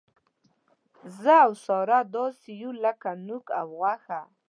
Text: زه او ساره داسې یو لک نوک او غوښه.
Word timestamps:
زه 1.21 1.33
او 1.45 1.51
ساره 1.65 1.99
داسې 2.15 2.49
یو 2.61 2.71
لک 2.83 3.01
نوک 3.27 3.45
او 3.59 3.67
غوښه. 3.79 4.21